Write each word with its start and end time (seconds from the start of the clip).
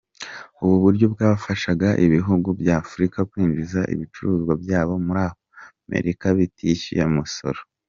Ubu 0.63 0.75
buryo 0.83 1.05
bwafashaga 1.13 1.87
ibihugu 2.05 2.47
by’Afrika 2.61 3.17
kwinjiza 3.29 3.81
ibicuruzwa 3.93 4.53
byabyo 4.61 4.95
muri 5.05 5.23
Amerika 5.83 6.25
bitishyuye 6.37 7.03
umusoro. 7.11 7.59